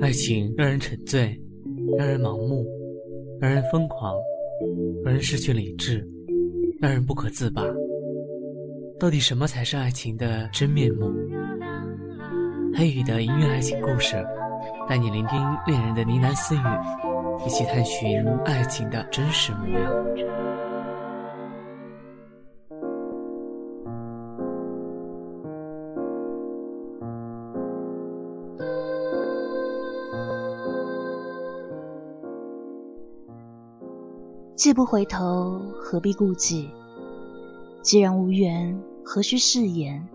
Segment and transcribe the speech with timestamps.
[0.00, 1.40] 爱情让人沉醉，
[1.96, 2.66] 让人盲目，
[3.40, 4.14] 让人疯狂，
[5.02, 6.06] 让人失去理智，
[6.80, 7.62] 让人不可自拔。
[8.98, 11.10] 到底什么才是爱情的真面目？
[12.74, 14.16] 黑羽的音乐爱情故事，
[14.88, 20.25] 带你聆听恋人的呢喃私语，一起探寻爱情的真实模样。
[34.66, 36.68] 既不回头，何必顾忌？
[37.82, 40.08] 既然无缘，何须誓言？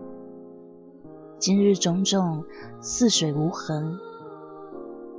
[1.38, 2.44] 今日种种，
[2.82, 3.96] 似水无痕；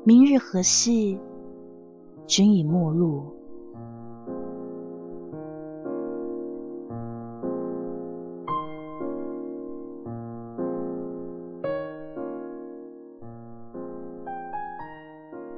[0.04, 1.18] 明日何夕，
[2.28, 3.24] 君已陌路。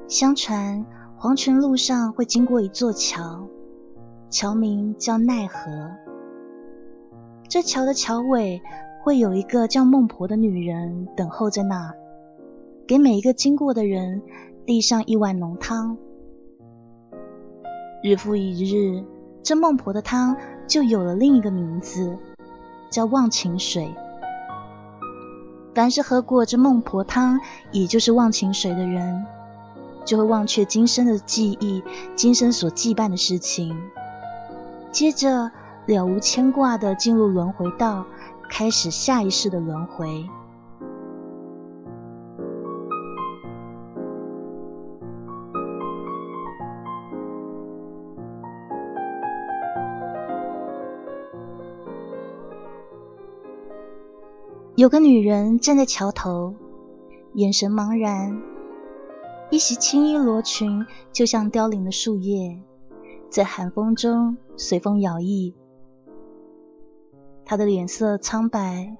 [0.08, 0.86] 相传，
[1.18, 3.46] 黄泉路上会经过一座桥。
[4.28, 5.92] 桥名叫奈何，
[7.48, 8.60] 这桥的桥尾
[9.02, 11.94] 会有一个叫孟婆的女人等候在那，
[12.88, 14.22] 给每一个经过的人
[14.66, 15.96] 递上一碗浓汤。
[18.02, 19.04] 日复一日，
[19.44, 22.18] 这孟婆的汤就有了另一个名字，
[22.90, 23.94] 叫忘情水。
[25.72, 27.38] 凡是喝过这孟婆汤，
[27.70, 29.24] 也就是忘情水的人，
[30.04, 31.84] 就会忘却今生的记忆，
[32.16, 33.78] 今生所羁绊的事情。
[34.96, 35.50] 接着
[35.84, 38.06] 了无牵挂的进入轮回道，
[38.48, 40.26] 开始下一世的轮回。
[54.76, 56.54] 有个女人站在桥头，
[57.34, 58.40] 眼神茫然，
[59.50, 62.62] 一袭青衣罗裙就像凋零的树叶。
[63.28, 65.52] 在寒风中随风摇曳，
[67.44, 68.96] 他的脸色苍白，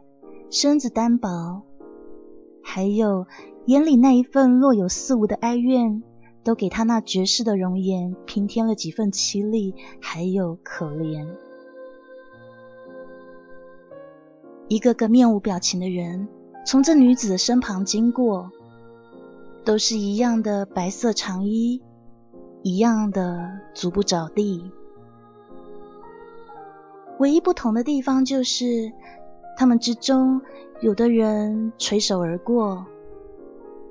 [0.50, 1.62] 身子单薄，
[2.62, 3.26] 还有
[3.64, 6.02] 眼里那一份若有似无的哀怨，
[6.44, 11.26] 都给他那绝世的容颜平添了几分凄厉，还有可怜。
[14.68, 16.28] 一个个面无表情的人
[16.66, 18.50] 从这女子的身旁经过，
[19.64, 21.80] 都是一样的白色长衣。
[22.66, 24.72] 一样的足不着地，
[27.20, 28.92] 唯一不同的地方就是，
[29.56, 30.42] 他们之中
[30.80, 32.84] 有的人垂手而过，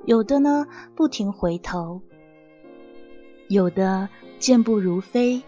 [0.04, 2.02] 有的呢不停回头，
[3.48, 5.42] 有的健步如飞，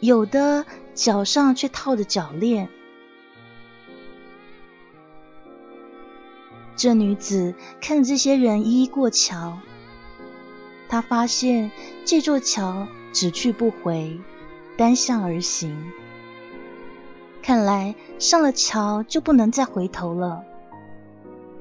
[0.00, 2.68] 有的脚上却套着脚链。
[6.74, 9.60] 这女子看着这些人一一过桥。
[10.90, 11.70] 他发现
[12.04, 14.18] 这座桥只去不回，
[14.76, 15.92] 单向而行。
[17.42, 20.42] 看来上了桥就不能再回头了，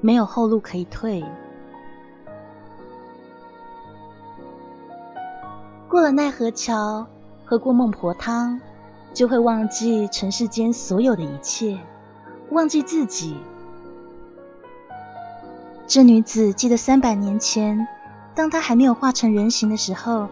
[0.02, 1.24] 没有后路可以退。
[5.88, 7.06] 过了奈何桥，
[7.46, 8.60] 喝过孟婆汤，
[9.14, 11.78] 就会忘记尘世间所有的一切，
[12.50, 13.38] 忘记自己。
[15.86, 17.88] 这女子记得三百年前。
[18.36, 20.30] 当他还没有化成人形的时候，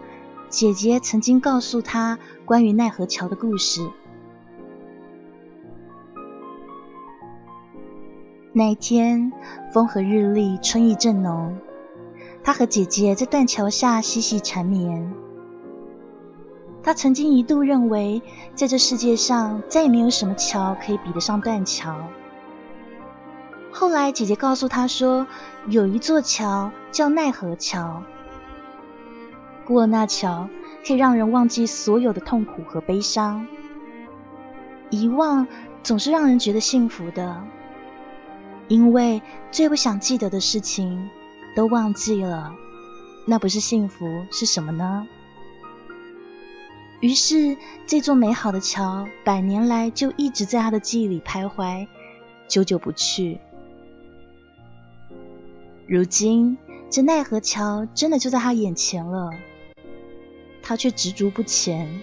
[0.50, 3.90] 姐姐曾经告诉他关于奈何桥的故事。
[8.54, 9.32] 那一天
[9.72, 11.58] 风和日丽，春意正浓，
[12.44, 15.14] 他和姐姐在断桥下嬉戏缠绵。
[16.82, 18.22] 他曾经一度认为，
[18.56, 21.98] 在这世界上再也没有什么桥可以比得上断桥。
[23.80, 25.28] 后来，姐姐告诉他说，
[25.68, 28.02] 有一座桥叫奈何桥，
[29.66, 30.50] 过了那桥，
[30.84, 33.46] 可以让人忘记所有的痛苦和悲伤。
[34.90, 35.48] 遗忘
[35.84, 37.44] 总是让人觉得幸福的，
[38.68, 39.22] 因为
[39.52, 41.12] 最不想记得的事情
[41.56, 42.56] 都忘记了，
[43.28, 45.08] 那不是幸福是什么呢？
[47.00, 51.88] 于是，这座美好的桥，百年来就一直在他的记忆里徘徊，
[52.48, 53.40] 久久不去。
[55.90, 56.58] 如今，
[56.90, 59.30] 这奈何桥真的就在他眼前了，
[60.62, 62.02] 他却执着不前，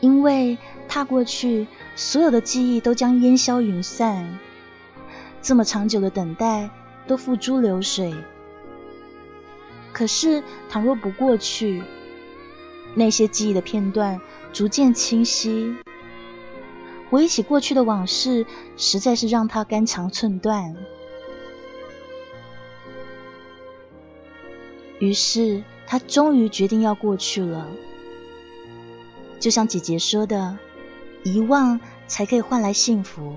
[0.00, 1.66] 因为踏过去，
[1.96, 4.38] 所有的记忆都将烟消云散，
[5.40, 6.68] 这么长久的等待
[7.06, 8.14] 都付诸流水。
[9.94, 11.82] 可是，倘若不过去，
[12.94, 14.20] 那些记忆的片段
[14.52, 15.74] 逐渐清晰，
[17.08, 18.44] 回忆起过去的往事，
[18.76, 20.76] 实在是让他肝肠寸断。
[25.04, 27.68] 于是他终于决定要过去了。
[29.38, 30.56] 就像姐姐说的，
[31.22, 33.34] 遗忘才可以换来幸福。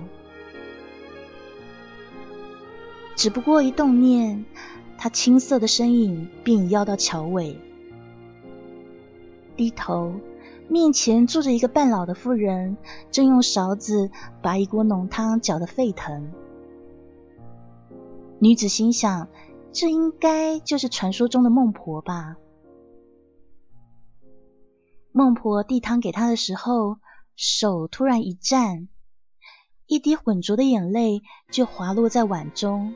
[3.18, 4.46] 只不过一动念，
[4.98, 7.60] 他青涩的身影便已要到桥尾。
[9.58, 10.14] 低头，
[10.70, 12.78] 面前坐着一个半老的妇人，
[13.12, 14.10] 正用勺子
[14.42, 16.32] 把一锅浓汤搅得沸腾。
[18.40, 19.28] 女子心想，
[19.80, 22.36] 这应该就是传说中的孟婆吧。
[25.12, 26.98] 孟婆递汤给她的时候，
[27.36, 28.88] 手突然一颤，
[29.86, 31.22] 一滴浑浊的眼泪
[31.52, 32.96] 就滑落在碗中。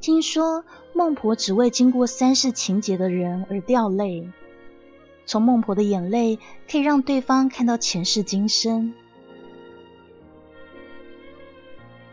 [0.00, 0.64] 听说
[0.96, 4.28] 孟婆只为经过三世情劫的人而掉泪，
[5.26, 8.94] 从孟婆的眼泪可以让对方看到前世今生。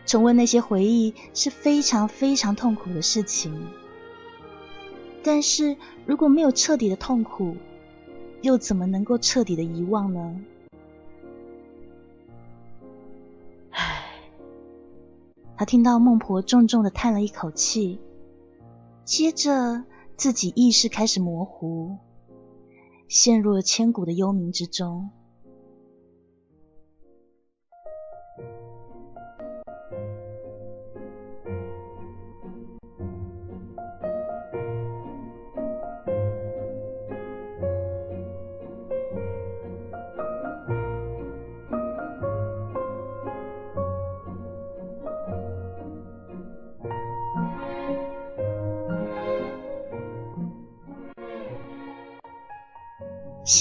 [0.05, 3.67] 重温那些回忆是非常非常痛苦的事情。
[5.23, 7.55] 但是如果没有彻底的痛苦，
[8.41, 10.41] 又怎么能够彻底的遗忘呢？
[13.69, 14.03] 唉，
[15.55, 17.99] 他听到孟婆重重的叹了一口气，
[19.05, 19.83] 接着
[20.17, 21.97] 自己意识开始模糊，
[23.07, 25.11] 陷入了千古的幽冥之中。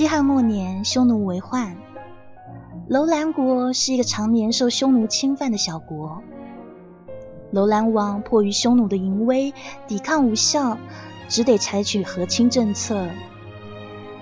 [0.00, 1.76] 西汉末年，匈奴为患，
[2.88, 6.22] 楼兰国是一个常年受匈奴侵犯的小国。
[7.50, 9.52] 楼兰王迫于匈奴的淫威，
[9.86, 10.78] 抵抗无效，
[11.28, 13.10] 只得采取和亲政策，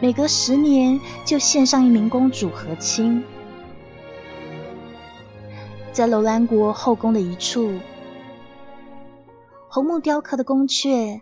[0.01, 3.23] 每隔十年就献上一名公主和亲。
[5.93, 7.73] 在楼兰国后宫的一处，
[9.69, 11.21] 红木雕刻的宫阙，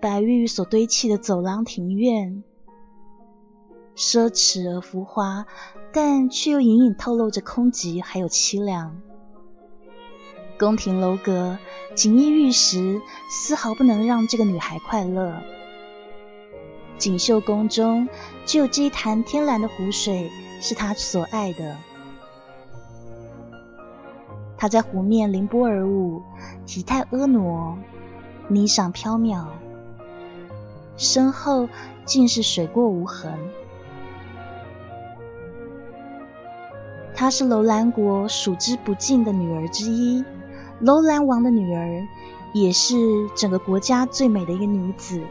[0.00, 2.44] 白玉所堆砌的走廊庭院。
[3.96, 5.46] 奢侈而浮华，
[5.90, 9.00] 但却又隐隐透露着空寂，还有凄凉。
[10.58, 11.58] 宫廷楼阁、
[11.94, 13.00] 锦衣玉食，
[13.30, 15.40] 丝毫不能让这个女孩快乐。
[16.98, 18.08] 锦绣宫中，
[18.44, 21.76] 只有这一潭天蓝的湖水是她所爱的。
[24.58, 26.22] 她在湖面凌波而舞，
[26.66, 27.78] 体态婀娜，
[28.50, 29.46] 霓裳飘渺，
[30.98, 31.68] 身后
[32.04, 33.38] 尽是水过无痕。
[37.18, 40.22] 她是楼兰国数之不尽的女儿之一，
[40.80, 42.06] 楼兰王的女儿，
[42.52, 42.94] 也是
[43.34, 45.22] 整个国家最美的一个女子。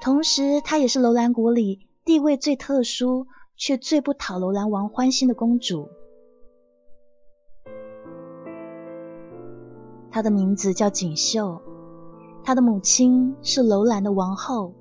[0.00, 3.26] 同时，她也是楼兰国里地位最特殊，
[3.56, 5.88] 却最不讨楼兰王欢心的公主。
[10.12, 11.60] 她的名字叫锦绣，
[12.44, 14.74] 她的母亲是楼兰的王后。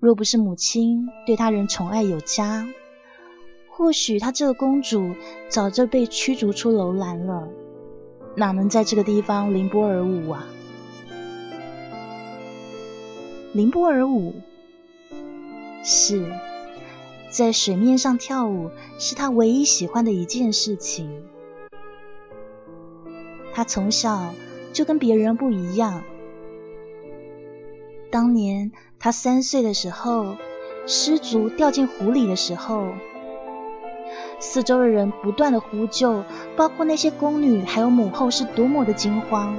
[0.00, 2.66] 若不是母亲对他人宠爱有加，
[3.68, 5.14] 或许她这个公主
[5.50, 7.50] 早就被驱逐出楼兰了，
[8.34, 10.46] 哪能在这个地方凌波而舞啊？
[13.52, 14.32] 凌波而舞，
[15.84, 16.32] 是
[17.28, 21.24] 在水面上跳舞，是她唯一喜欢的一件事情。
[23.52, 24.34] 她从小
[24.72, 26.04] 就跟别人不一样。
[28.10, 30.36] 当年他三岁的时候，
[30.86, 32.88] 失足掉进湖里的时候，
[34.38, 36.22] 四周的人不断的呼救，
[36.54, 39.56] 包括那些宫女还有母后是多么的惊慌。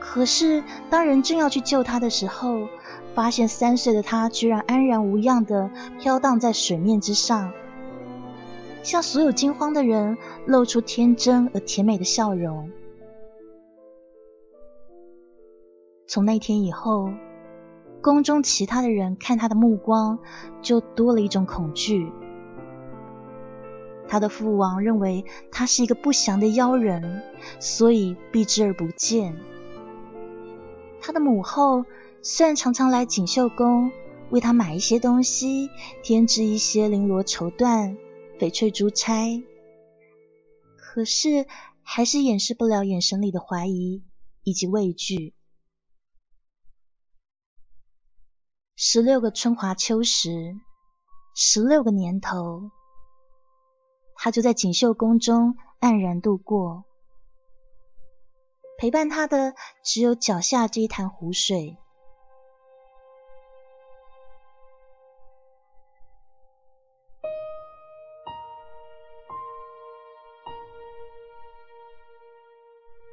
[0.00, 2.66] 可是当人正要去救他的时候，
[3.14, 7.52] 发现三岁的他居然安然无恙的飘荡在水面之上，
[8.82, 12.72] 向所有惊慌的人露出天真而甜美的笑容。
[16.08, 17.12] 从那天以后，
[18.00, 20.18] 宫中其他的人看他的目光
[20.62, 22.10] 就多了一种恐惧。
[24.08, 27.22] 他的父王认为他是一个不祥的妖人，
[27.60, 29.36] 所以避之而不见。
[30.98, 31.84] 他的母后
[32.22, 33.92] 虽然常常来锦绣宫
[34.30, 35.68] 为他买一些东西，
[36.02, 37.96] 添置一些绫罗绸缎、
[38.38, 39.42] 翡翠珠钗，
[40.74, 41.44] 可是
[41.82, 44.02] 还是掩饰不了眼神里的怀疑
[44.42, 45.34] 以及畏惧。
[48.80, 50.56] 十六个春华秋实，
[51.34, 52.70] 十六个年头，
[54.14, 56.84] 他就在锦绣宫中黯然度过。
[58.78, 61.76] 陪伴他的只有脚下这一潭湖水。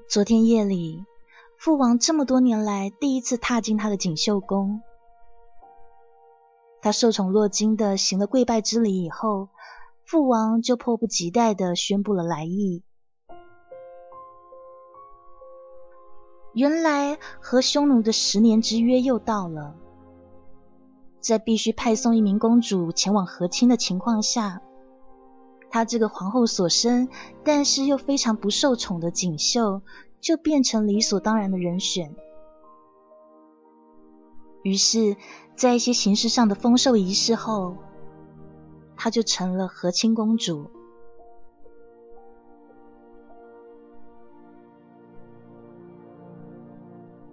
[0.07, 1.03] 昨天夜里，
[1.57, 4.83] 父王这么多年来第一次踏进他的锦绣宫。
[6.85, 9.49] 他受宠若惊的行了跪拜之礼以后，
[10.05, 12.83] 父王就迫不及待的宣布了来意。
[16.53, 19.75] 原来和匈奴的十年之约又到了，
[21.19, 24.61] 在必须派送一名公主前往和亲的情况下，
[25.71, 27.09] 他这个皇后所生，
[27.43, 29.81] 但是又非常不受宠的锦绣，
[30.21, 32.15] 就变成理所当然的人选。
[34.65, 35.15] 于是，
[35.55, 37.77] 在一些形式上的封授仪式后，
[38.97, 40.71] 她就成了和亲公主。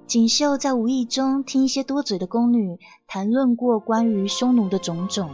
[0.06, 5.30] 锦绣在无意中听一些多嘴的宫女谈论过关于匈奴的种种，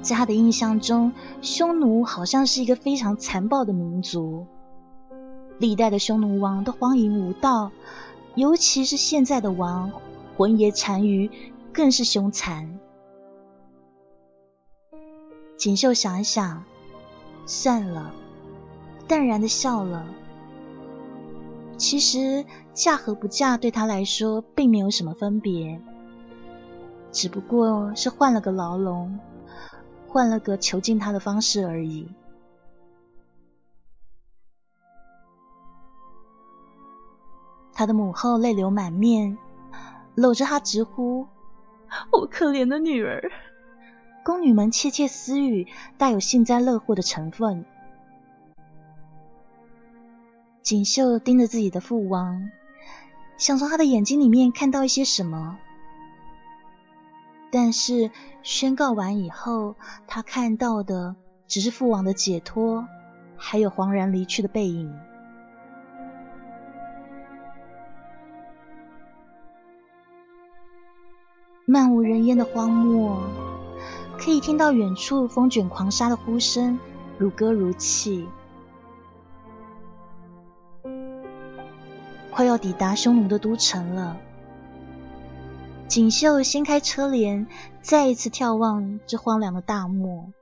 [0.00, 1.12] 在她的印象中，
[1.42, 4.46] 匈奴好像是一个非常残暴的民族，
[5.58, 7.72] 历代的匈奴王都荒淫无道，
[8.34, 9.92] 尤其是现在的王
[10.36, 11.30] 浑邪单于
[11.72, 12.78] 更是凶残。
[15.56, 16.64] 锦绣想一想，
[17.46, 18.14] 算了，
[19.08, 20.06] 淡然的笑了。
[21.76, 22.44] 其实
[22.74, 25.80] 嫁和不嫁对他来说并没有什么分别，
[27.10, 29.18] 只不过是换了个牢笼，
[30.06, 32.08] 换了个囚禁他的方式而已。
[37.78, 39.38] 他的母后泪流满面，
[40.16, 41.28] 搂着他直呼
[42.10, 43.30] ：“我可怜的女儿！”
[44.26, 47.64] 宫女们窃窃私语，带有幸灾乐祸的成分。
[50.60, 52.50] 锦绣盯着自己的父王，
[53.36, 55.56] 想从他的眼睛里面看到一些什么。
[57.52, 58.10] 但是
[58.42, 59.76] 宣告完以后，
[60.08, 61.14] 他看到的
[61.46, 62.88] 只是父王的解脱，
[63.36, 64.92] 还有惶然离去的背影。
[71.70, 73.20] 漫无人烟的荒漠，
[74.16, 76.78] 可以听到远处风卷狂沙的呼声，
[77.18, 78.26] 如歌如泣。
[82.30, 84.16] 快要抵达匈奴的都城了。
[85.88, 87.46] 锦绣掀开车帘，
[87.82, 90.32] 再一次眺望这荒凉的大漠。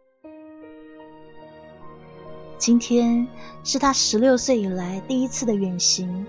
[2.56, 3.26] 今天
[3.64, 6.24] 是他十六岁以来第一次的远行，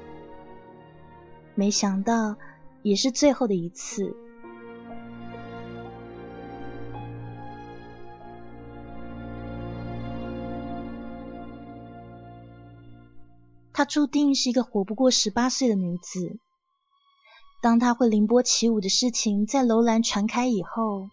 [1.53, 2.35] 没想到
[2.81, 4.15] 也是最后的一次。
[13.87, 16.37] 注定是一个活不过十八岁的女子。
[17.61, 21.09] 当她会凌波起舞的事情在楼兰传开以后，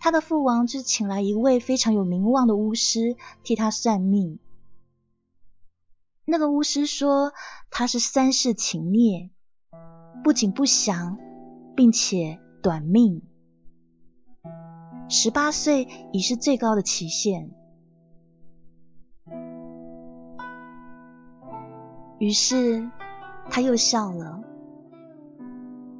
[0.00, 4.38] 她的父王就请来一位非常有名望的巫师替她算命。
[6.26, 7.32] 那个巫师说
[7.70, 9.30] 她是三世情孽，
[10.22, 11.18] 不仅不祥，
[11.74, 13.22] 并且短命。
[15.08, 17.50] 十八岁已是最高的期限。
[22.18, 22.88] 于是
[23.48, 24.40] 他又笑了。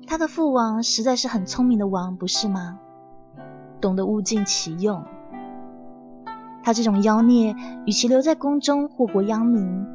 [0.07, 2.81] 他的父王实在是很聪明的王，不是吗？
[3.81, 5.05] 懂得物尽其用。
[6.63, 7.55] 他这种妖孽，
[7.87, 9.87] 与其留在宫中祸国殃民，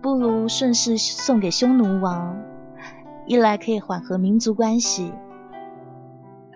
[0.00, 2.36] 不如顺势送给匈奴王。
[3.26, 5.12] 一来可以缓和民族关系，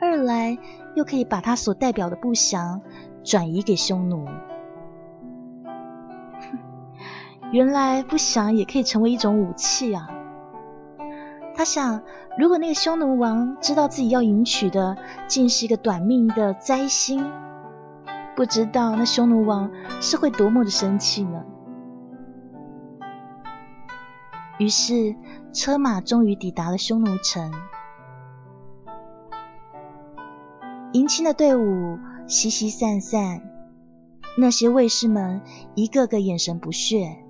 [0.01, 0.59] 二来
[0.95, 2.83] 又可以把他所代表的不祥
[3.25, 4.27] 转移给匈奴。
[7.51, 10.09] 原来不想也可以成为一种武器啊！
[11.55, 12.03] 他想，
[12.39, 17.33] 如果那个匈奴王知道自己要迎娶的竟是一个短命的灾星，
[18.37, 21.43] 不知道那匈奴王是会多么的生气呢？
[24.59, 25.17] 于是，
[25.53, 27.53] 车马终于抵达了匈奴城，
[30.93, 33.41] 迎亲的队伍稀稀散散，
[34.37, 35.41] 那些卫士们
[35.75, 37.25] 一个个眼神不屑。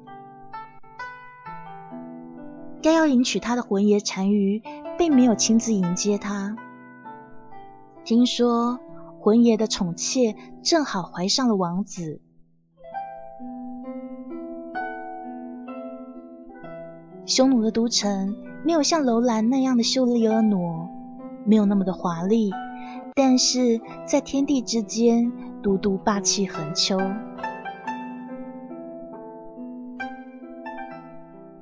[2.88, 4.62] 该要迎娶她的浑邪单于，
[4.97, 6.57] 并没有亲自迎接她。
[8.02, 8.80] 听说
[9.21, 12.23] 浑邪的宠妾正好怀上了王子。
[17.26, 20.88] 匈奴的都城没有像楼兰那样的秀丽婀娜，
[21.45, 22.50] 没有那么的华丽，
[23.14, 25.30] 但是在天地之间
[25.62, 26.99] 独独霸气横秋。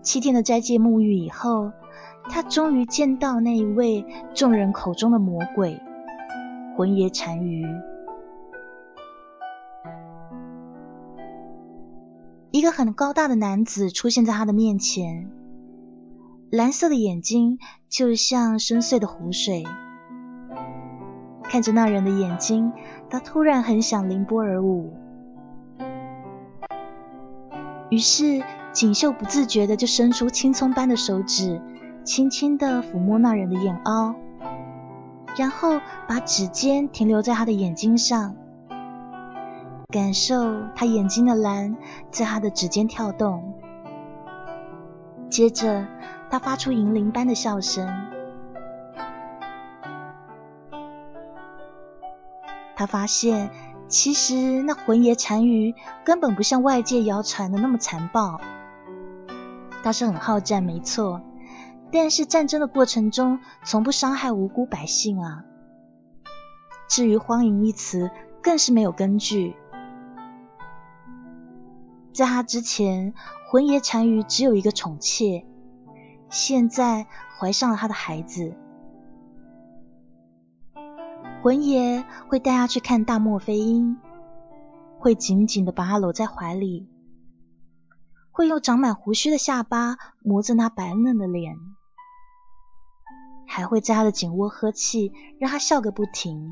[0.07, 1.73] 七天的斋戒沐浴以后，
[2.31, 5.83] 他终于见到那一位众人口中的魔鬼——
[6.79, 7.67] 魂爷单于。
[12.53, 15.29] 一个很高大的男子出现在他的面前，
[16.51, 17.59] 蓝色的眼睛
[17.89, 19.65] 就像深邃的湖水。
[21.43, 22.73] 看着那人的眼睛，
[23.11, 24.93] 他突然很想凌波而舞。
[27.91, 28.45] 于是
[28.77, 31.63] 锦绣不自觉的就伸出青葱般的手指，
[32.05, 34.15] 轻轻的抚摸那人的眼凹，
[35.35, 38.37] 然后把指尖停留在他的眼睛上，
[39.89, 41.75] 感受他眼睛的蓝
[42.11, 43.55] 在他的指尖跳动。
[45.31, 45.87] 接着，
[46.29, 47.89] 他发出银铃般的笑声。
[52.77, 53.49] 他发现，
[53.89, 58.39] 其实那魂爷单于根本不像外界谣传的那么残暴。
[59.87, 61.21] 他是很好战，没错，
[61.93, 65.45] 但是战争的过程中从不伤害无辜百姓啊。
[66.89, 68.11] 至于“荒淫”一词，
[68.43, 69.55] 更是没有根据。
[72.13, 73.15] 在他之前，
[73.49, 75.47] 魂爷单于只有一个宠妾，
[76.31, 77.07] 现在
[77.39, 78.57] 怀上了他的孩子。
[81.45, 83.97] 魂爷会带他去看大漠飞鹰，
[84.99, 86.89] 会紧紧的把他搂在怀里，
[88.37, 91.57] 会用长满胡须的下巴磨着那白嫩的脸，
[93.47, 96.51] 还会在他的颈窝呵气，让他笑个不停。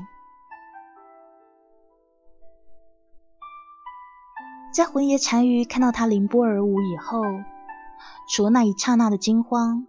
[4.73, 7.21] 在魂爷单于看到他凌波而舞以后，
[8.31, 9.85] 除了那一刹那的惊慌，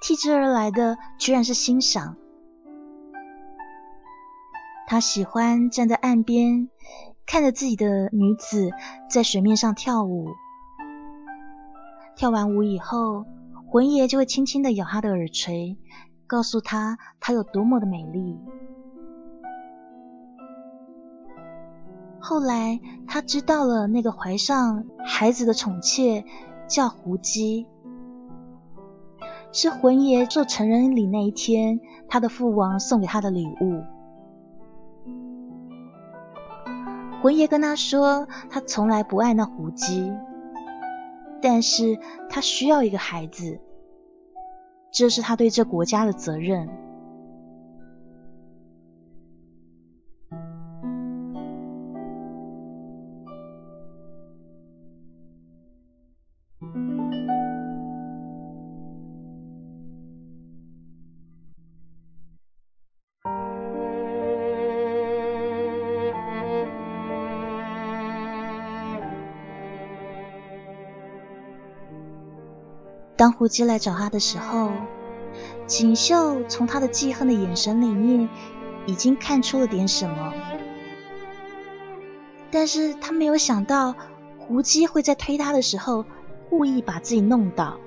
[0.00, 2.16] 替之而来的居然是欣赏。
[4.86, 6.70] 他喜欢站在岸边，
[7.28, 8.70] 看着自己的女子
[9.10, 10.28] 在水面上跳舞。
[12.16, 13.26] 跳完舞以后，
[13.70, 15.76] 魂爷就会轻轻的咬她的耳垂，
[16.26, 18.40] 告诉她她有多么的美丽。
[22.18, 26.24] 后来，他知道了那个怀上孩子的宠妾
[26.66, 27.66] 叫胡姬，
[29.52, 33.84] 是魂爷做成人礼那一天，他的父王送给他的礼物。
[37.20, 40.12] 魂爷跟他说，他从来不爱那胡姬，
[41.42, 41.98] 但是
[42.30, 43.60] 他需要一个孩子，
[44.92, 46.68] 这是他对这国家的责任。
[73.18, 74.70] 当胡姬来找他的时候，
[75.66, 78.28] 锦绣从他的记恨的眼神里面
[78.86, 80.32] 已经看出了点什么，
[82.52, 83.96] 但是他没有想到
[84.38, 86.04] 胡姬会在推他的时候
[86.48, 87.80] 故意把自己弄倒。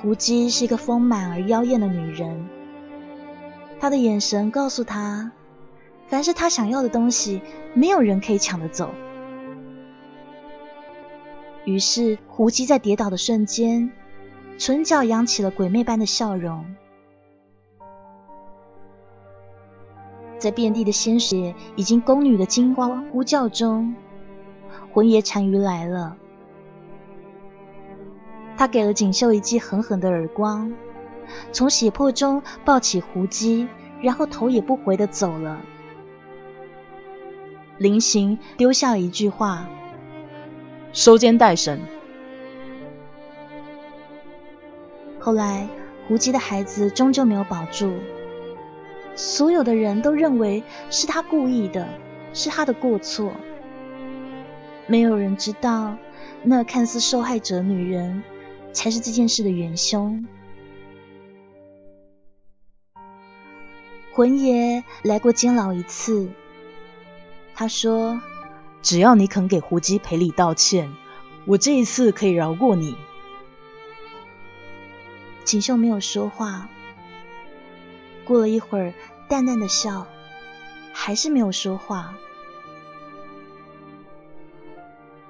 [0.00, 2.48] 胡姬是一个丰满而妖艳的女人，
[3.78, 5.30] 她的眼神告诉他，
[6.08, 7.40] 凡是他想要的东西，
[7.74, 8.90] 没有人可以抢得走。
[11.64, 13.92] 于是，胡姬在跌倒的瞬间，
[14.58, 16.74] 唇角扬起了鬼魅般的笑容。
[20.38, 23.94] 在遍地的鲜血以及宫女的惊慌呼叫中，
[24.92, 26.16] 魂爷单于来了。
[28.56, 30.72] 他给了锦绣一记狠狠的耳光，
[31.52, 33.68] 从血泊中抱起胡姬，
[34.00, 35.60] 然后头也不回的走了。
[37.78, 39.68] 临行，丢下了一句话。
[40.92, 41.80] 收监待审。
[45.18, 45.68] 后来，
[46.06, 47.94] 胡姬的孩子终究没有保住，
[49.14, 51.88] 所有的人都认为是他故意的，
[52.34, 53.32] 是他的过错。
[54.86, 55.96] 没有人知道，
[56.42, 58.22] 那看似受害者女人
[58.72, 60.26] 才是这件事的元凶。
[64.12, 66.28] 魂爷来过监牢一次，
[67.54, 68.20] 他说。
[68.82, 70.94] 只要你肯给胡姬赔礼道歉，
[71.44, 72.96] 我这一次可以饶过你。
[75.44, 76.68] 锦绣没有说话，
[78.24, 78.94] 过了一会儿，
[79.28, 80.06] 淡淡的笑，
[80.92, 82.14] 还是没有说话。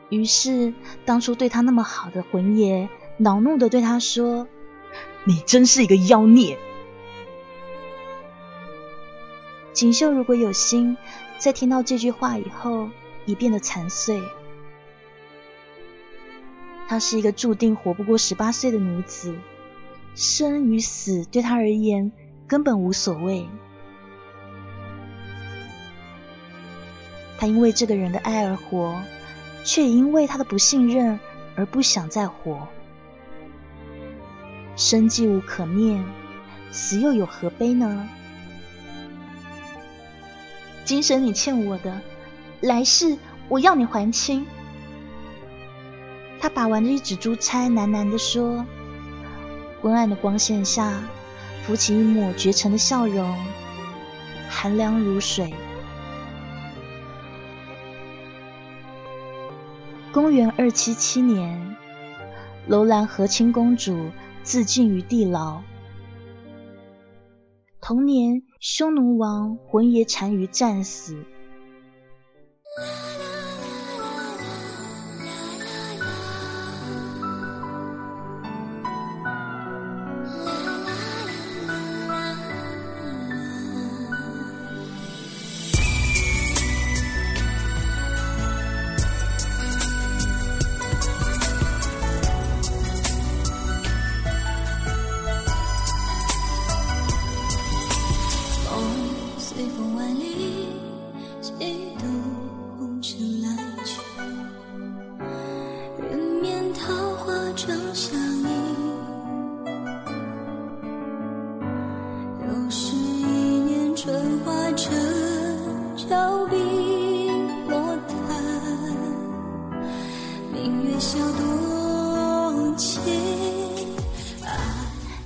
[0.08, 4.46] 于是，当初对他那么好的魂爷恼怒的对他说
[5.24, 6.58] ：“你真是一个妖孽！”
[9.72, 10.98] 锦绣如果有心，
[11.38, 12.90] 在听到这句话以后，
[13.26, 14.22] 已变得残碎。
[16.88, 19.34] 她是一个注定活不过十八岁的女子，
[20.14, 22.12] 生与死对她而言
[22.46, 23.48] 根本无所谓。
[27.38, 29.02] 她因为这个人的爱而活，
[29.64, 31.18] 却因为他的不信任
[31.56, 32.68] 而不想再活。
[34.76, 36.04] 生既无可念，
[36.70, 38.08] 死又有何悲呢？
[40.84, 42.00] 今生你欠我的，
[42.62, 44.46] 来世我要你还清。
[46.40, 48.64] 他把玩着一纸珠钗，喃喃地说
[49.82, 51.02] ：“昏暗的光线下，
[51.64, 53.36] 浮起一抹绝尘的笑容，
[54.48, 55.52] 寒凉如水。”
[60.12, 61.76] 公元二七七年，
[62.68, 64.10] 楼兰和亲公主
[64.44, 65.62] 自尽于地牢。
[67.80, 71.24] 同年，匈奴王浑邪单于战死。
[72.78, 73.08] you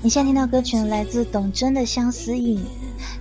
[0.07, 2.61] 你现在听到歌曲来自董贞的《相思印》。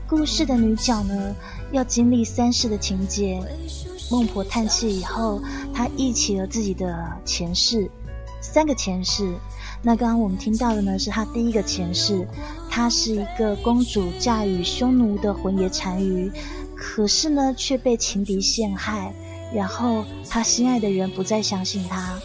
[0.07, 1.35] 故事的女角呢，
[1.71, 3.41] 要经历三世的情节。
[4.11, 5.41] 孟婆叹气以后，
[5.73, 7.89] 她忆起了自己的前世，
[8.39, 9.35] 三个前世。
[9.81, 12.27] 那刚刚我们听到的呢，是她第一个前世，
[12.69, 16.31] 她是一个公主，嫁与匈奴的浑邪单于，
[16.75, 19.11] 可是呢，却被情敌陷害，
[19.51, 22.19] 然后她心爱的人不再相信她，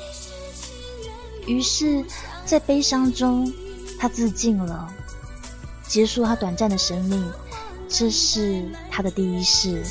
[1.46, 2.05] 于是，
[2.44, 3.51] 在悲伤中。
[4.01, 4.91] 他自尽了，
[5.87, 7.23] 结束他短暂的生命，
[7.87, 9.85] 这是他的第一世。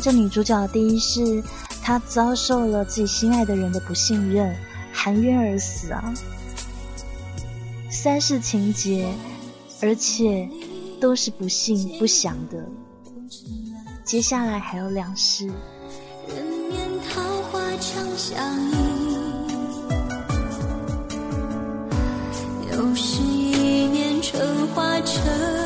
[0.00, 1.42] 这女主角第一世，
[1.82, 4.56] 她遭受了自己心爱的人的不信任，
[4.92, 6.14] 含冤而死啊。
[7.90, 9.12] 三世情节，
[9.82, 10.48] 而且
[11.00, 12.64] 都是不幸不祥的。
[14.04, 15.50] 接下来还有两世。
[22.72, 25.59] 又是一年春花成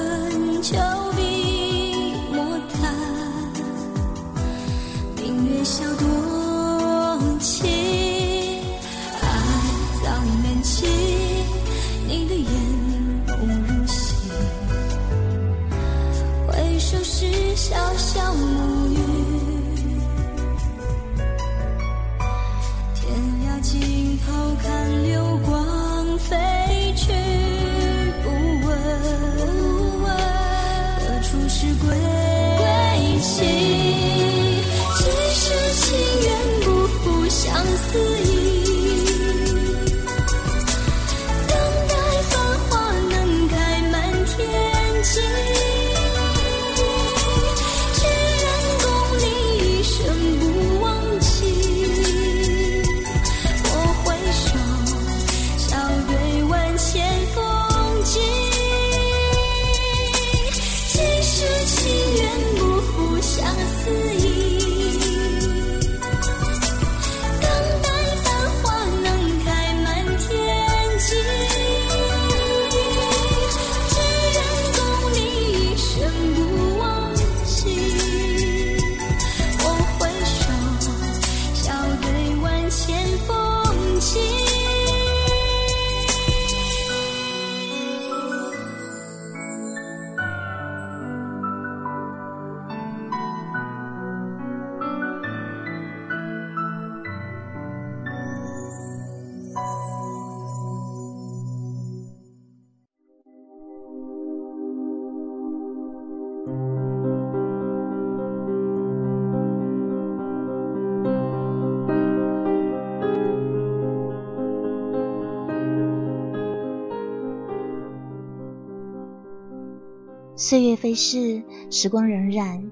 [120.85, 122.69] 岁月飞逝，时光荏苒，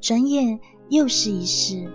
[0.00, 1.86] 转眼又是一世。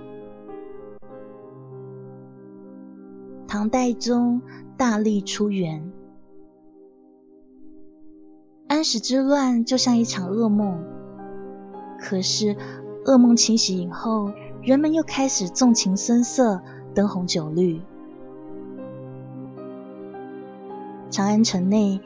[3.47, 4.43] 唐代宗
[4.77, 5.91] 大历初元，
[8.67, 10.83] 安史之乱就像一场噩梦。
[11.99, 12.55] 可是
[13.05, 16.61] 噩梦清醒以后，人们又开始纵情声色，
[16.93, 17.81] 灯红酒绿。
[21.09, 21.99] 长安城内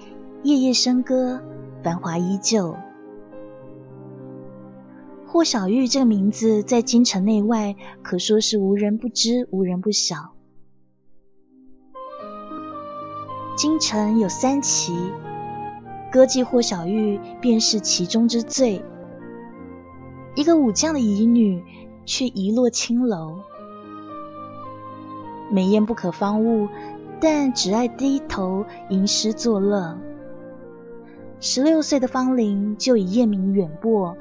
[0.44, 1.42] 夜夜笙歌，
[1.84, 2.78] 繁华依旧。
[5.32, 10.32] 霍小玉这个名字在京城内外可说是无人不知，无人不晓。
[13.56, 14.92] 京城有三奇，
[16.12, 18.84] 歌妓霍小玉便是其中之最。
[20.34, 21.64] 一个武将的遗女，
[22.08, 23.42] 却遗落青楼，
[25.52, 26.68] 美艳不可方物。
[27.22, 30.00] 但只爱低头吟诗作乐。
[31.40, 34.18] 十六岁的芳龄就已艳名远播，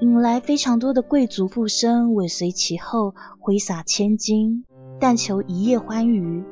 [0.00, 4.64] 引来非常多的贵族富绅尾随其后，挥洒千金，
[4.98, 6.42] 但求一夜欢愉。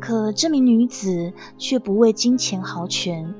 [0.00, 3.34] 可这名女子却不为金钱豪权，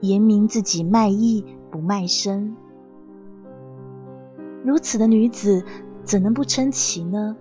[0.00, 2.56] 言明自己卖艺不卖身。
[4.64, 5.62] 如此的女子，
[6.02, 7.36] 怎能不称奇呢？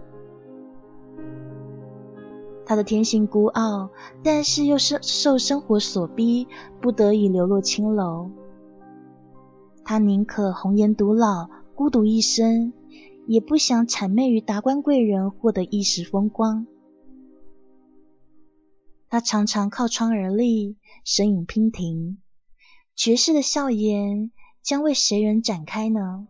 [2.64, 3.90] 她的天性孤傲，
[4.24, 6.48] 但是又是受生活所逼，
[6.80, 8.30] 不得已流落青楼。
[9.86, 12.74] 他宁可红颜独老，孤独一生，
[13.28, 16.66] 也不想谄媚于达官贵人，获得一时风光。
[19.10, 22.18] 他常常靠窗而立，身影娉婷，
[22.96, 24.32] 绝世的笑颜
[24.64, 26.28] 将为谁人展开呢？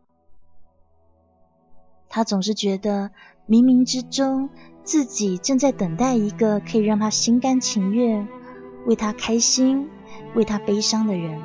[2.09, 3.11] 他总是觉得
[3.47, 4.49] 冥冥之中。
[4.83, 8.27] 自己正在等待一个可以让他心甘情愿、
[8.85, 9.89] 为他开心、
[10.35, 11.41] 为他悲伤的人。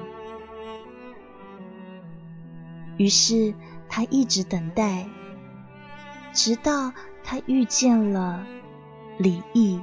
[3.01, 3.55] 于是
[3.89, 5.09] 他一直等待，
[6.35, 6.93] 直到
[7.25, 8.47] 他遇见了
[9.17, 9.81] 李毅。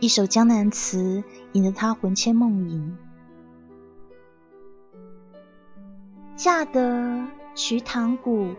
[0.00, 2.98] 一首江南词引得他魂牵梦萦，
[6.36, 8.54] 嫁得瞿塘古。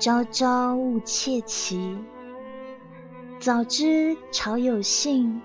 [0.00, 1.96] 朝朝误妾期，
[3.38, 5.40] 早知朝有信，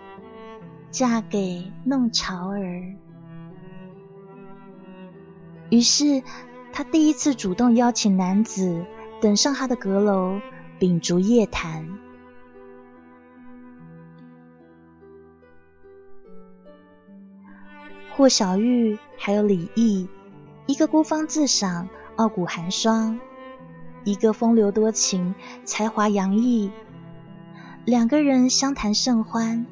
[0.89, 2.95] 嫁给弄潮儿。
[5.69, 6.23] 于是，
[6.73, 8.85] 他第一次主动邀请男子
[9.21, 10.39] 登上他的阁楼，
[10.79, 11.87] 秉烛夜谈。
[18.15, 20.09] 霍小玉还有李毅，
[20.65, 23.19] 一个孤芳自赏，傲骨寒霜。
[24.03, 26.71] 一个风流多情，才华洋溢，
[27.85, 29.65] 两个人相谈甚欢。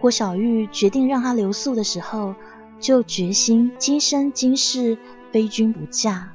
[0.00, 2.34] 霍小玉决定让他留宿的时候，
[2.80, 4.96] 就决心今生今世
[5.32, 6.32] 非君不嫁。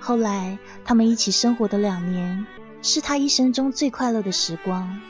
[0.00, 2.46] 后来他们一起生活的两年，
[2.82, 5.00] 是他一生中最快乐的时光。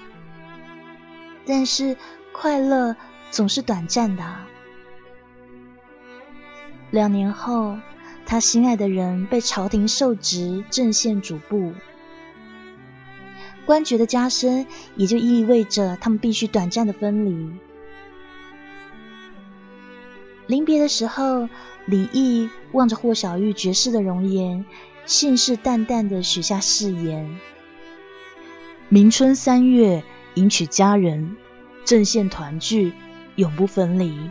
[1.46, 1.96] 但是
[2.32, 2.96] 快乐
[3.30, 4.24] 总是短暂的。
[6.90, 7.76] 两年后，
[8.24, 11.72] 他心爱的人被朝廷授职正县主簿，
[13.66, 17.52] 官爵的加身也就意味着他们必须短暂的分离。
[20.46, 21.48] 临别的时候，
[21.86, 24.64] 李毅望着霍小玉绝世的容颜，
[25.06, 27.38] 信誓旦旦的许下誓言：
[28.90, 31.36] 明春三月迎娶佳人，
[31.86, 32.92] 正县团聚，
[33.36, 34.30] 永不分离。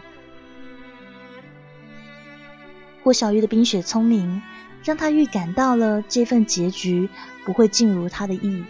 [3.04, 4.43] 霍小玉的冰雪聪明，
[4.84, 7.10] 让他预感到了这份结局
[7.43, 8.63] 不会尽如他的意，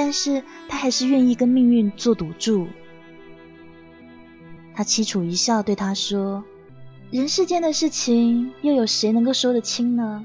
[0.00, 2.68] 但是他还是愿意跟命运做赌注。
[4.72, 6.44] 他凄楚一笑，对他说
[7.10, 10.24] ：“人世间的事情，又有谁能够说得清呢？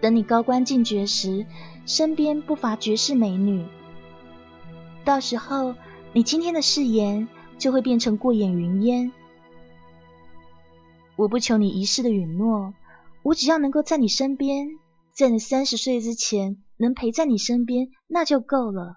[0.00, 1.46] 等你高官进爵时，
[1.86, 3.64] 身边不乏绝世美女，
[5.04, 5.76] 到时候
[6.12, 9.12] 你今天的誓言就会变成过眼云烟。”
[11.14, 12.74] 我不求你一世的允诺，
[13.22, 14.76] 我只要能够在你身边，
[15.12, 18.96] 在你三十岁之前能陪在你身边，那就够了。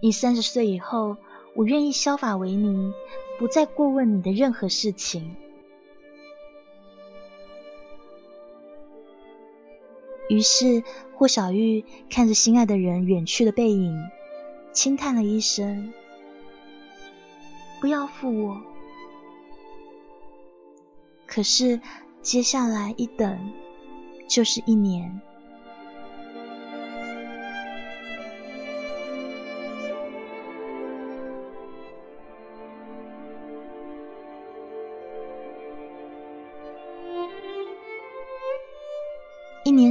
[0.00, 1.16] 你三十岁以后，
[1.56, 2.92] 我愿意削发为尼，
[3.38, 5.34] 不再过问你的任何事情。
[10.28, 10.82] 于是，
[11.14, 13.98] 霍小玉看着心爱的人远去的背影，
[14.72, 15.92] 轻叹了一声
[17.80, 18.62] ：“不要负我。”
[21.26, 21.80] 可是，
[22.20, 23.52] 接下来一等
[24.28, 25.20] 就是一年。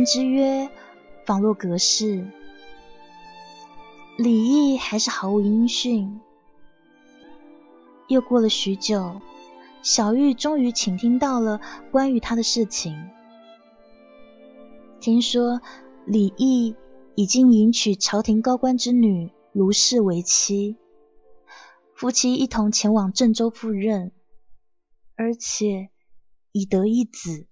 [0.06, 0.70] 之约
[1.26, 2.26] 仿若隔世。
[4.18, 6.22] 李毅还是毫无音讯。
[8.08, 9.22] 又过了许久，
[9.82, 11.62] 小玉终于倾听到了
[11.92, 13.10] 关于他的事情。
[15.00, 15.62] 听说
[16.06, 16.76] 李毅
[17.16, 20.78] 已经迎娶朝廷高官之女卢氏为妻，
[21.96, 24.12] 夫妻一同前往郑州赴任，
[25.16, 25.90] 而且
[26.52, 27.48] 已得一子。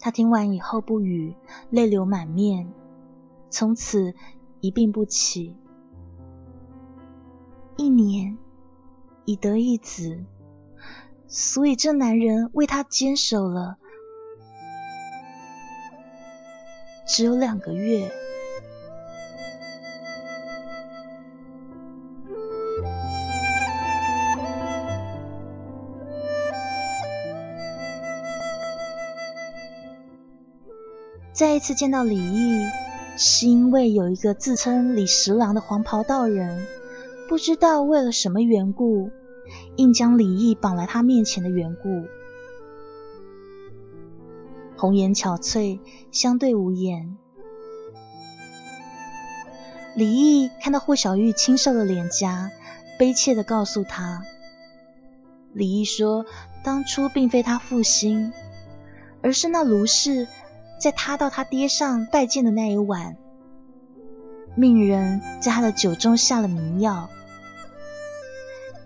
[0.00, 1.36] 他听完以后不语，
[1.70, 2.72] 泪流满面。
[3.50, 4.14] 从此
[4.60, 5.56] 一病不起。
[7.76, 8.38] 一年
[9.24, 10.24] 已得一子，
[11.26, 13.78] 所以这男人为他坚守了
[17.06, 18.10] 只有两个月。
[31.40, 32.68] 再一次见到李毅。
[33.16, 36.66] 是因为有一个自称李十郎的黄袍道人，
[37.30, 39.10] 不知道为了什么缘故，
[39.76, 42.04] 硬将李毅绑来他面前的缘故。
[44.76, 45.80] 红颜憔悴，
[46.12, 47.16] 相对无言。
[49.94, 52.50] 李毅看到霍小玉清瘦的脸颊，
[52.98, 54.24] 悲切的告诉他
[55.54, 56.26] ：“李毅说，
[56.62, 58.30] 当初并非他负心，
[59.22, 60.28] 而是那卢氏。”
[60.80, 63.18] 在他到他爹上拜见的那一晚，
[64.56, 67.10] 命人在他的酒中下了迷药。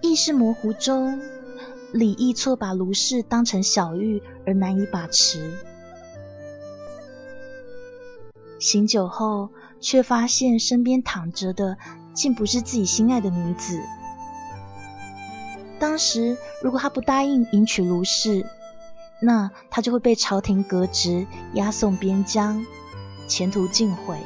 [0.00, 1.20] 意识模糊中，
[1.92, 5.54] 李义错把卢氏当成小玉而难以把持。
[8.58, 11.78] 醒酒后，却发现身边躺着的
[12.12, 13.80] 竟不是自己心爱的女子。
[15.78, 18.44] 当时，如果他不答应迎娶卢氏，
[19.20, 22.64] 那他就会被朝廷革职，押送边疆，
[23.26, 24.18] 前途尽毁。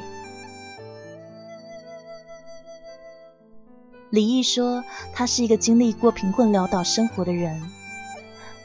[4.09, 7.61] 李毅说，他是一个经历过贫困潦倒生活的人，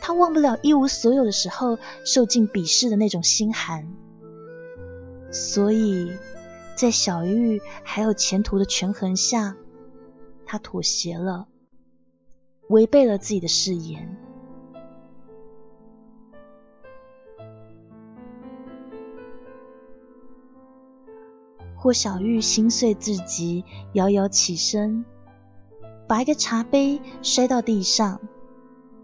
[0.01, 3.87] 他忘不了一无所有的时候受尽鄙视的那种心寒，
[5.31, 6.17] 所以
[6.77, 9.55] 在小玉还有前途的权衡下，
[10.47, 11.47] 他妥协了，
[12.71, 14.17] 违背了自己的誓言。
[21.85, 25.05] 霍小玉心碎至极，摇摇起身，
[26.09, 28.23] 把一个茶杯摔到地上，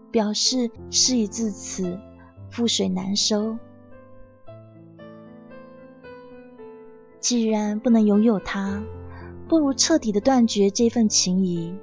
[0.09, 1.99] 表示事已至此，
[2.51, 3.59] 覆水难收。
[7.19, 8.81] 既然不能拥有他，
[9.47, 11.75] 不如彻底的断绝这份情谊，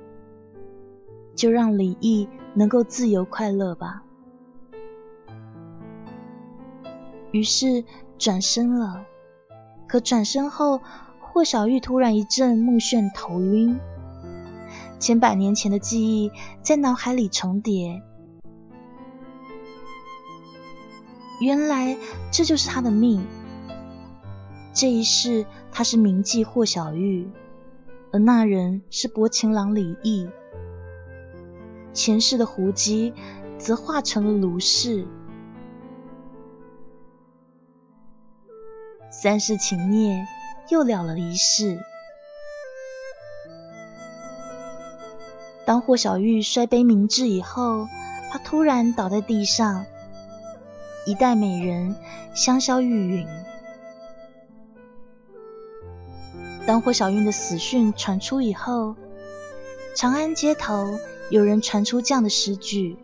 [1.36, 4.02] 就让李毅能够自由快乐吧。
[7.30, 7.84] 于是
[8.18, 9.04] 转身了。
[9.88, 10.82] 可转身后，
[11.20, 13.80] 霍小玉突然一阵目眩头晕，
[15.00, 16.30] 千百年前的记忆
[16.62, 18.02] 在脑海里重叠。
[21.40, 21.96] 原来
[22.30, 23.24] 这就是他的命。
[24.74, 27.30] 这一世他是铭记霍小玉，
[28.12, 30.28] 而那人是薄情郎李毅。
[31.94, 33.14] 前世的胡姬
[33.56, 35.06] 则化成了卢氏。
[39.20, 40.28] 三世情孽
[40.68, 41.80] 又了了一世。
[45.66, 47.88] 当霍小玉摔杯明志以后，
[48.30, 49.86] 她突然倒在地上，
[51.04, 51.96] 一代美人
[52.32, 53.26] 香消玉殒。
[56.64, 58.94] 当霍小玉的死讯传出以后，
[59.96, 60.96] 长安街头
[61.28, 62.96] 有人传出这样的诗句：“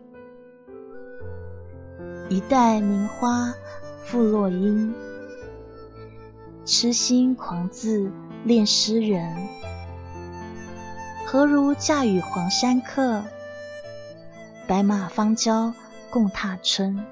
[2.29, 3.53] 一代名花
[4.05, 4.95] 付落英。”
[6.65, 8.11] 痴心狂自
[8.43, 9.47] 恋诗人，
[11.23, 13.23] 何如嫁与黄山客？
[14.67, 15.75] 白马方交
[16.09, 17.05] 共踏春。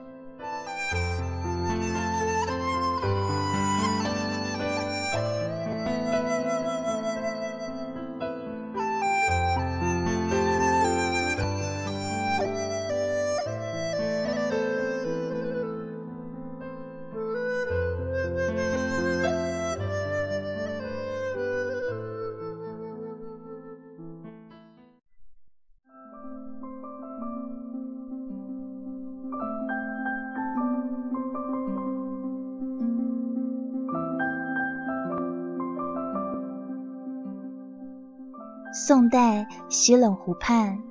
[38.76, 40.82] 宋代西冷湖畔，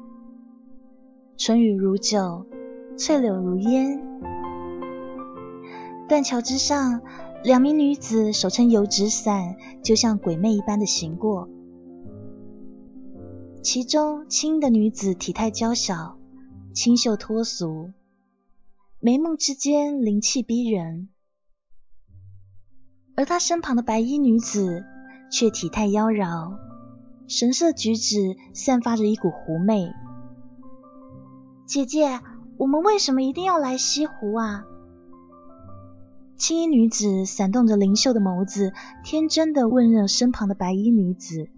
[1.37, 2.47] 春雨如酒，
[2.97, 4.01] 翠柳如烟。
[6.09, 7.03] 断桥之上，
[7.43, 11.49] 两名女子手撑油纸伞，就像鬼魅一般的行过。
[13.65, 16.17] 其中青的女子体态娇小，
[16.73, 17.91] 清秀脱俗，
[19.01, 21.09] 眉目之间灵气逼人；
[23.17, 24.85] 而她身旁的白衣女子
[25.33, 26.57] 却体态妖娆，
[27.33, 29.91] 神色举止散发着一股狐媚。
[31.65, 32.21] 姐姐，
[32.59, 34.67] 我们为什么一定要来西湖啊？
[36.37, 41.49] 青衣女子闪动着灵秀的眸子，天真的问了身旁的白衣女子。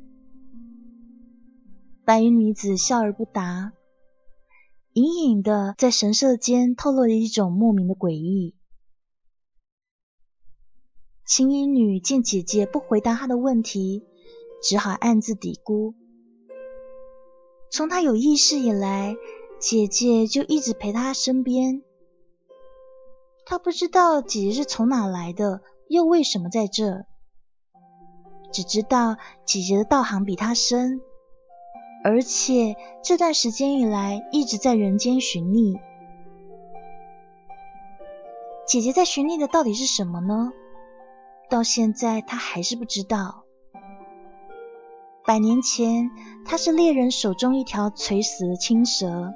[2.04, 3.72] 白衣女子笑而不答，
[4.92, 8.54] 隐隐的在神色间透露了一种莫名的诡异。
[11.26, 14.04] 青衣女见姐姐不回答她的问题，
[14.64, 15.92] 只好暗自嘀咕：
[17.70, 19.14] 从他有意识以来，
[19.58, 21.82] 姐姐就一直陪他身边。
[23.44, 27.04] 他不知道姐姐是从哪来的，又为什么在这，
[28.54, 31.02] 只知道姐姐的道行比他深，
[32.02, 35.76] 而且这段时间以来一直在人间寻觅。
[38.66, 40.54] 姐姐在寻觅的到底是什么呢？
[41.50, 43.43] 到现在他还是不知道。
[45.26, 46.10] 百年前，
[46.44, 49.32] 他是猎人手中一条垂死的青蛇。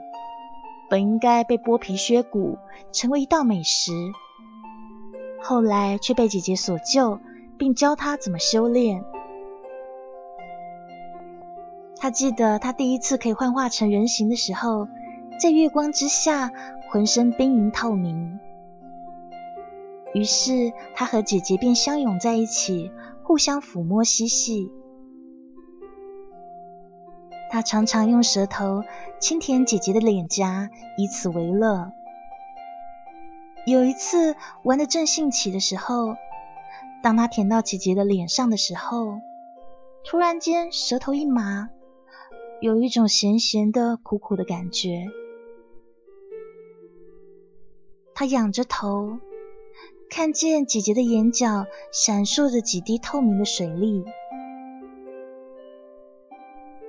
[0.91, 2.59] 本应该被剥皮削骨，
[2.93, 3.93] 成为一道美食，
[5.41, 7.21] 后来却被姐姐所救，
[7.57, 9.03] 并教他怎么修炼。
[11.97, 14.89] 他记得他第一次可以幻化成人形的时候，
[15.41, 16.53] 在月光之下，
[16.91, 18.39] 浑身冰莹透明。
[20.13, 22.91] 于是他和姐姐便相拥在一起，
[23.23, 24.71] 互相抚摸嬉戏。
[27.51, 28.85] 他常常用舌头
[29.21, 31.93] 轻舔姐姐的脸颊，以此为乐。
[33.67, 36.17] 有一次玩的正兴起的时候，
[37.03, 39.21] 当他舔到姐姐的脸上的时候，
[40.05, 41.71] 突然间舌头一麻，
[42.61, 45.07] 有一种咸咸的、苦苦的感觉。
[48.15, 49.19] 他仰着头，
[50.11, 54.05] 看见姐姐的眼角闪烁着几滴透明的水粒。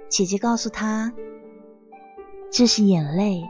[0.10, 1.14] 姐姐告诉他
[2.52, 3.44] ：“这是眼泪。”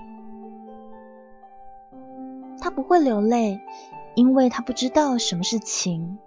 [2.61, 3.61] 他不会流泪，
[4.15, 6.19] 因为他不知道什么是情。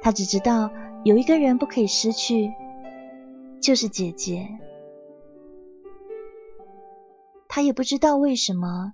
[0.00, 0.70] 他只知道
[1.04, 2.52] 有一个人不可以失去，
[3.60, 4.48] 就是姐姐。
[7.48, 8.92] 他也不知道为什么，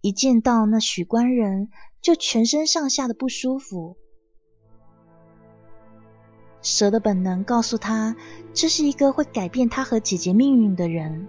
[0.00, 3.96] 一见到那许官人，就全身上下的不舒服。
[6.68, 8.16] 蛇的本能告诉他，
[8.52, 11.28] 这是一个会改变他和姐姐命运的人，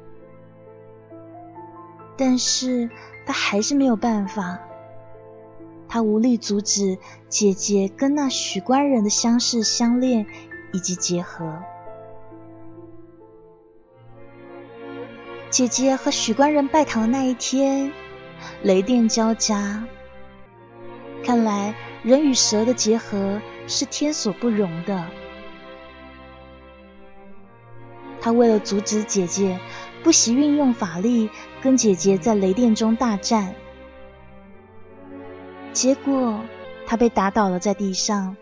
[2.18, 2.90] 但是
[3.24, 4.58] 他还是没有办法，
[5.88, 6.98] 他无力阻止
[7.30, 10.26] 姐姐跟那许官人的相识、相恋
[10.74, 11.60] 以及结合。
[15.52, 17.92] 姐姐和许官人拜堂的那一天，
[18.64, 19.84] 雷电交加，
[21.24, 25.06] 看来人与蛇的结合是天所不容的。
[28.28, 29.58] 他为了阻止姐姐，
[30.04, 31.30] 不惜运用法力
[31.62, 33.56] 跟姐姐在雷电中大战，
[35.72, 36.42] 结果
[36.86, 38.36] 他被打倒了在地上，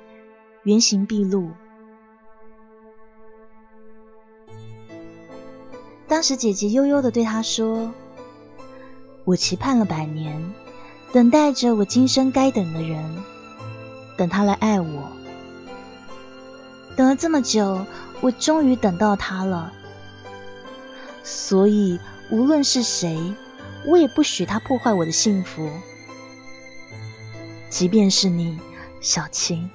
[0.64, 1.52] 原形毕露。
[6.08, 7.94] 当时姐姐悠悠的对他说
[9.24, 10.52] ：“我期盼了百年，
[11.14, 13.18] 等待着我今生该等的人，
[14.18, 15.12] 等他来爱我。
[16.96, 17.86] 等了这么久。”
[18.26, 19.72] 我终于等到他了，
[21.24, 22.00] 所以
[22.32, 23.36] 无论是谁，
[23.86, 25.70] 我也不许他破坏我的幸福，
[27.70, 28.58] 即便是你，
[29.00, 29.70] 小青。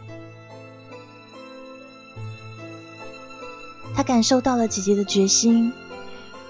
[3.95, 5.73] 他感受到了姐姐的决心，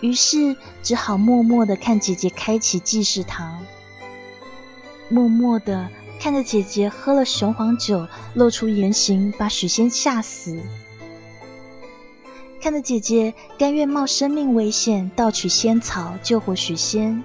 [0.01, 3.67] 于是只好默默的看姐姐开启祭祀堂，
[5.11, 10.63] 默默的看着姐姐喝了雄黄酒，露出原形，把许仙吓死。
[12.61, 17.25] 看着姐姐甘愿冒生命危险盗取仙草救活许仙，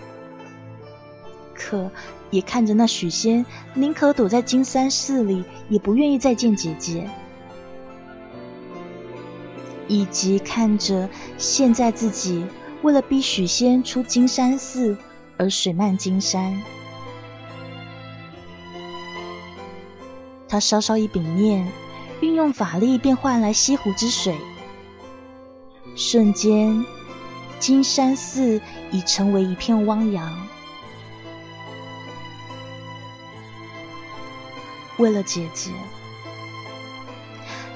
[1.54, 1.92] 可
[2.30, 7.10] 也看着那许仙宁可躲在金山寺里，也不愿意再见姐姐，
[9.90, 12.46] 以及看着现在自己
[12.82, 14.98] 为了逼许仙出金山寺
[15.36, 16.62] 而水漫金山，
[20.48, 21.68] 他稍稍一屏念，
[22.22, 24.38] 运用法力便换来西湖之水。
[25.96, 26.86] 瞬间，
[27.60, 30.48] 金山寺已成为一片汪洋。
[34.98, 35.72] 为了姐姐。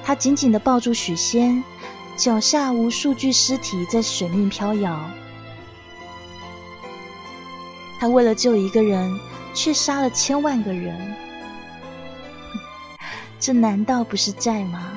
[0.02, 1.62] 他紧紧的抱住许仙，
[2.16, 5.08] 脚下无数具尸体在水面飘摇。
[8.00, 9.20] 他为了救一个人，
[9.54, 11.14] 却杀了千万个人，
[13.38, 14.90] 这难道不是债吗？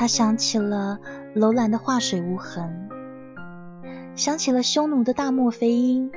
[0.00, 0.98] 他想起了
[1.34, 2.88] 楼兰的画水无痕，
[4.16, 6.10] 想起了匈奴的大漠飞鹰。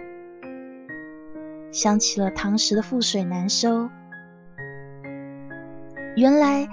[1.73, 3.89] 想起了唐时的覆水难收，
[6.15, 6.69] 原来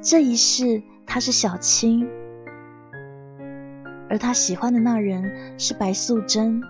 [0.00, 2.08] 这一世他是小青，
[4.08, 6.62] 而他喜欢的那人是白素贞，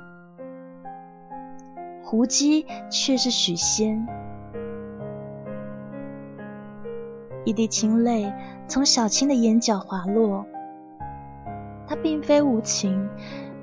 [2.02, 4.04] 胡姬却是许仙。
[7.44, 8.32] 一滴清泪
[8.66, 10.46] 从小青的眼角滑落，
[11.86, 13.08] 他并非无情，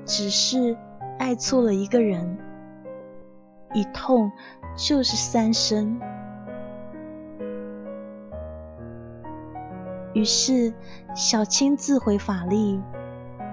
[0.04, 0.76] 只是
[1.18, 2.38] 爱错了一个人。
[3.74, 4.30] 一痛
[4.76, 5.98] 就是三生，
[10.12, 10.74] 于是
[11.16, 12.78] 小青自毁法力，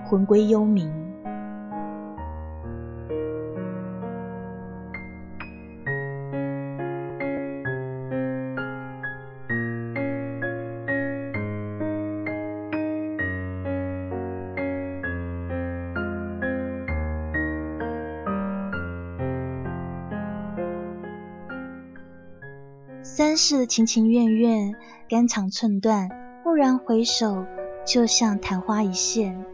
[0.05, 0.98] 魂归幽冥。
[23.41, 24.75] 是情情愿愿，
[25.07, 26.09] 肝肠寸断，
[26.43, 27.45] 蓦然回首，
[27.85, 29.45] 就像昙花一现。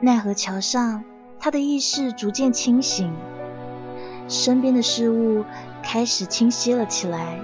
[0.00, 1.02] 奈何桥上，
[1.40, 3.10] 他的意识逐渐清醒，
[4.28, 5.46] 身边的事物
[5.82, 7.38] 开始清晰了起来。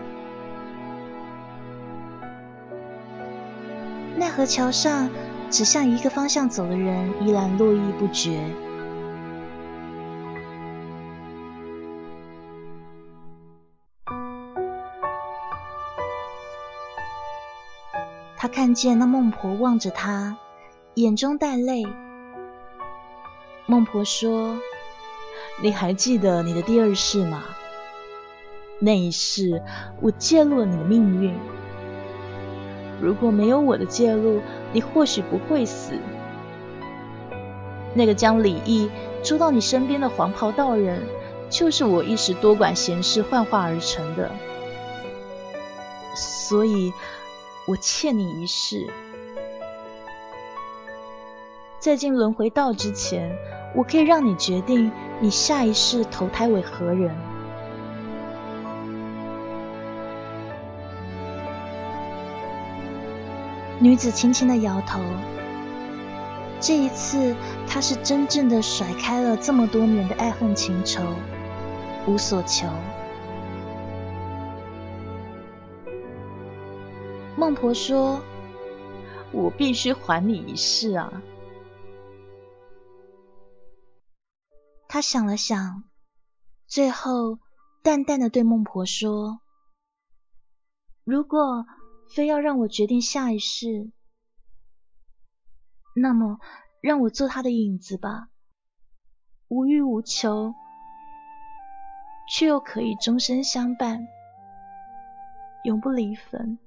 [4.18, 5.08] 奈何桥上。
[5.50, 8.38] 只向一个方向走的人依然络绎不绝。
[18.36, 20.36] 他看见那孟婆望着他，
[20.94, 21.84] 眼中带泪。
[23.66, 24.58] 孟婆说
[25.60, 27.42] ：“你还记得你的第二世吗？
[28.78, 29.62] 那一世，
[30.00, 31.34] 我介入了你的命运。”
[33.02, 34.40] 如果没有我的介入，
[34.72, 35.92] 你或许不会死。
[37.94, 38.90] 那个将李毅
[39.22, 41.02] 捉到你身边的黄袍道人，
[41.50, 44.30] 就是我一时多管闲事幻化而成的。
[46.14, 46.92] 所以，
[47.66, 48.86] 我欠你一世。
[51.78, 53.36] 在进轮回道之前，
[53.74, 54.90] 我可以让你决定
[55.20, 57.14] 你下一世投胎为何人。
[63.80, 65.00] 女子轻轻的摇头。
[66.60, 67.36] 这一次，
[67.68, 71.00] 她是真正的甩开了这么多年的爱恨情仇，
[72.06, 72.66] 无所求。
[77.36, 78.20] 孟婆说
[79.30, 81.22] ：“我必须还你一世啊！”
[84.90, 85.84] 他想了想，
[86.66, 87.38] 最后
[87.84, 89.38] 淡淡的对孟婆说
[91.06, 91.64] ：“如果……”
[92.08, 93.90] 非要让我决定下一世，
[95.94, 96.38] 那么
[96.80, 98.28] 让我做他的影子吧，
[99.48, 100.54] 无欲无求，
[102.30, 104.08] 却又可以终身相伴，
[105.64, 106.58] 永不离分。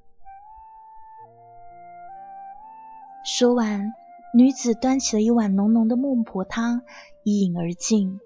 [3.23, 3.93] 说完，
[4.33, 6.81] 女子端起了一碗浓浓的孟婆汤，
[7.23, 8.19] 一饮而尽。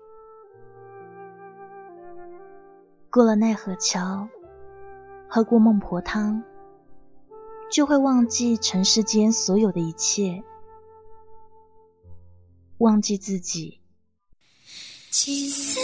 [3.09, 4.27] 过了奈何桥，
[5.29, 6.43] 喝过孟婆汤。
[7.71, 10.43] 就会忘记尘世间所有的一切，
[12.77, 13.81] 忘记自己。
[15.11, 15.79] 青丝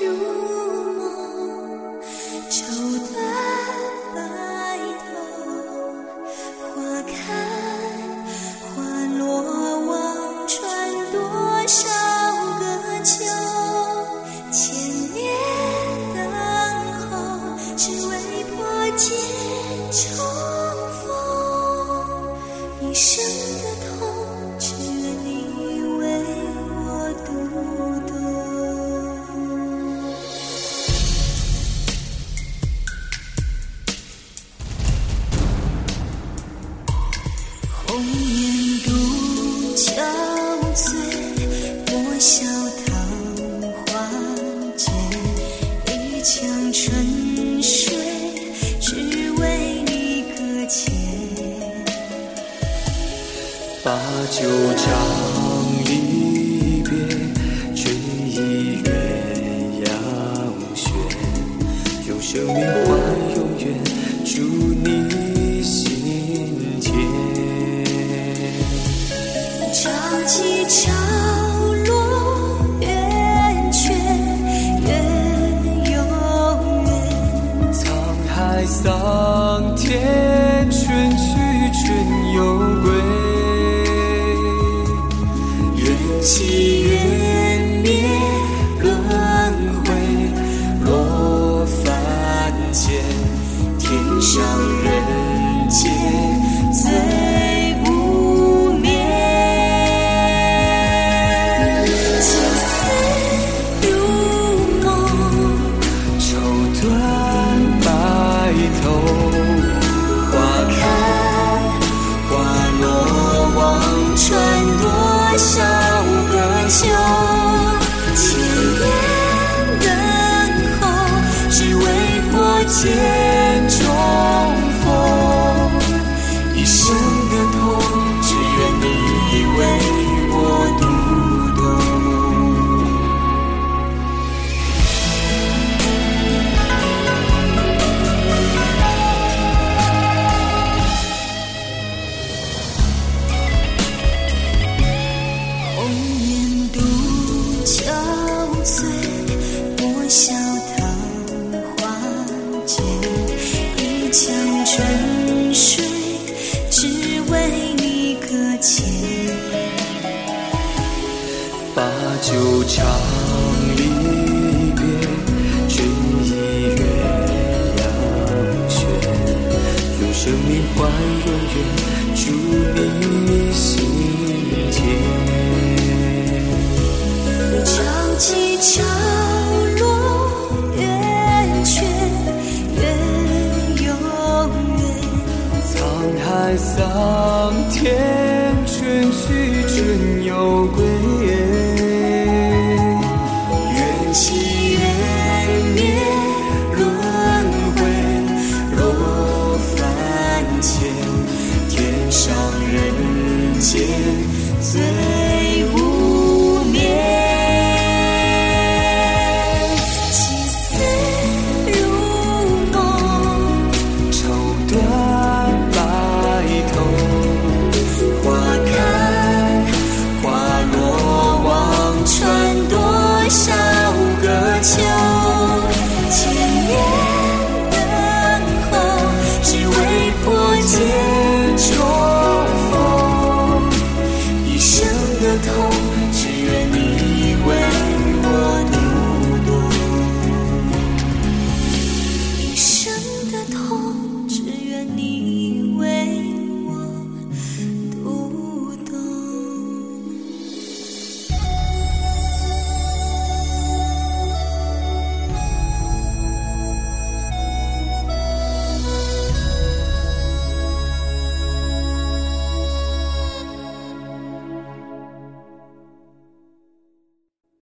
[0.00, 2.00] 如梦，